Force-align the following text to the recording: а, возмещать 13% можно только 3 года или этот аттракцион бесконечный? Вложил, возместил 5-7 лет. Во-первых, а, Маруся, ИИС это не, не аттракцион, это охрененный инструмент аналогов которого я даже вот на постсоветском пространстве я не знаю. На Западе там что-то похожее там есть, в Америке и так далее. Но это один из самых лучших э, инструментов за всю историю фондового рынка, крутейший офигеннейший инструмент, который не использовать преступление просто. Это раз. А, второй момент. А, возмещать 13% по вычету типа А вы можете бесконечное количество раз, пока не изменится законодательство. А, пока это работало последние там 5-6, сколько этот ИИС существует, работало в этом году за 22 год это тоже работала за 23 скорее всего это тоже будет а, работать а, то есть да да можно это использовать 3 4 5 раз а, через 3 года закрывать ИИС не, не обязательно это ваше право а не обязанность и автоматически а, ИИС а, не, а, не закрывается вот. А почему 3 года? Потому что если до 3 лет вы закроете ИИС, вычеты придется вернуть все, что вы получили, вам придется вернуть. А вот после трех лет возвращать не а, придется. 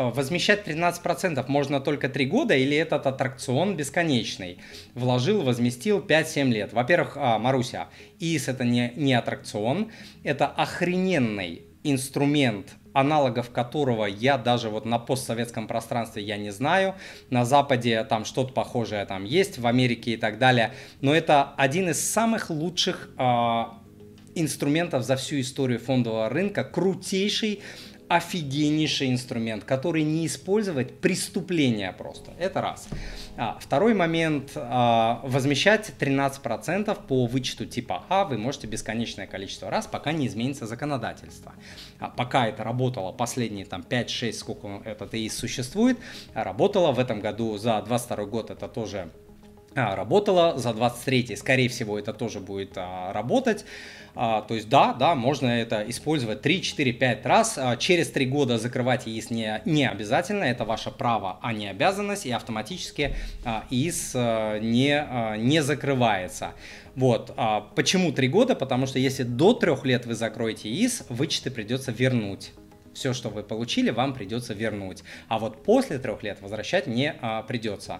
а, 0.00 0.10
возмещать 0.10 0.66
13% 0.66 1.44
можно 1.48 1.80
только 1.80 2.08
3 2.08 2.26
года 2.26 2.54
или 2.54 2.76
этот 2.76 3.06
аттракцион 3.06 3.76
бесконечный? 3.76 4.58
Вложил, 4.94 5.42
возместил 5.42 6.00
5-7 6.00 6.50
лет. 6.50 6.72
Во-первых, 6.72 7.16
а, 7.16 7.38
Маруся, 7.38 7.88
ИИС 8.18 8.48
это 8.48 8.64
не, 8.64 8.92
не 8.96 9.12
аттракцион, 9.12 9.90
это 10.24 10.46
охрененный 10.46 11.62
инструмент 11.84 12.68
аналогов 12.92 13.50
которого 13.50 14.06
я 14.06 14.36
даже 14.36 14.68
вот 14.68 14.84
на 14.84 14.98
постсоветском 14.98 15.68
пространстве 15.68 16.22
я 16.22 16.38
не 16.38 16.50
знаю. 16.50 16.94
На 17.28 17.44
Западе 17.44 18.02
там 18.04 18.24
что-то 18.24 18.52
похожее 18.52 19.04
там 19.04 19.24
есть, 19.24 19.58
в 19.58 19.66
Америке 19.66 20.12
и 20.12 20.16
так 20.16 20.38
далее. 20.38 20.72
Но 21.00 21.14
это 21.14 21.52
один 21.56 21.90
из 21.90 22.00
самых 22.00 22.50
лучших 22.50 23.10
э, 23.16 23.62
инструментов 24.34 25.04
за 25.04 25.16
всю 25.16 25.40
историю 25.40 25.78
фондового 25.78 26.28
рынка, 26.30 26.64
крутейший 26.64 27.60
офигеннейший 28.10 29.08
инструмент, 29.12 29.62
который 29.62 30.02
не 30.02 30.26
использовать 30.26 30.98
преступление 30.98 31.92
просто. 31.92 32.32
Это 32.40 32.60
раз. 32.60 32.88
А, 33.36 33.56
второй 33.60 33.94
момент. 33.94 34.50
А, 34.56 35.20
возмещать 35.22 35.92
13% 35.96 37.06
по 37.06 37.26
вычету 37.26 37.66
типа 37.66 38.02
А 38.08 38.24
вы 38.24 38.36
можете 38.36 38.66
бесконечное 38.66 39.28
количество 39.28 39.70
раз, 39.70 39.86
пока 39.86 40.10
не 40.10 40.26
изменится 40.26 40.66
законодательство. 40.66 41.54
А, 42.00 42.08
пока 42.08 42.48
это 42.48 42.64
работало 42.64 43.12
последние 43.12 43.64
там 43.64 43.82
5-6, 43.88 44.32
сколько 44.32 44.82
этот 44.84 45.14
ИИС 45.14 45.36
существует, 45.36 45.96
работало 46.34 46.90
в 46.90 46.98
этом 46.98 47.20
году 47.20 47.58
за 47.58 47.80
22 47.80 48.24
год 48.24 48.50
это 48.50 48.66
тоже 48.66 49.10
работала 49.74 50.58
за 50.58 50.72
23 50.72 51.36
скорее 51.36 51.68
всего 51.68 51.98
это 51.98 52.12
тоже 52.12 52.40
будет 52.40 52.72
а, 52.76 53.12
работать 53.12 53.64
а, 54.14 54.42
то 54.42 54.54
есть 54.54 54.68
да 54.68 54.92
да 54.94 55.14
можно 55.14 55.46
это 55.46 55.84
использовать 55.88 56.42
3 56.42 56.62
4 56.62 56.92
5 56.92 57.26
раз 57.26 57.56
а, 57.56 57.76
через 57.76 58.10
3 58.10 58.26
года 58.26 58.58
закрывать 58.58 59.06
ИИС 59.06 59.30
не, 59.30 59.62
не 59.64 59.88
обязательно 59.88 60.44
это 60.44 60.64
ваше 60.64 60.90
право 60.90 61.38
а 61.42 61.52
не 61.52 61.68
обязанность 61.68 62.26
и 62.26 62.32
автоматически 62.32 63.14
а, 63.44 63.64
ИИС 63.70 64.12
а, 64.14 64.58
не, 64.58 64.98
а, 64.98 65.36
не 65.36 65.62
закрывается 65.62 66.52
вот. 66.96 67.32
А 67.36 67.60
почему 67.76 68.10
3 68.10 68.28
года? 68.28 68.56
Потому 68.56 68.86
что 68.86 68.98
если 68.98 69.22
до 69.22 69.54
3 69.54 69.76
лет 69.84 70.06
вы 70.06 70.14
закроете 70.14 70.68
ИИС, 70.68 71.04
вычеты 71.08 71.50
придется 71.50 71.92
вернуть 71.92 72.50
все, 72.92 73.12
что 73.12 73.28
вы 73.28 73.42
получили, 73.42 73.90
вам 73.90 74.14
придется 74.14 74.54
вернуть. 74.54 75.02
А 75.28 75.38
вот 75.38 75.62
после 75.62 75.98
трех 75.98 76.22
лет 76.22 76.40
возвращать 76.40 76.86
не 76.86 77.14
а, 77.20 77.42
придется. 77.42 77.98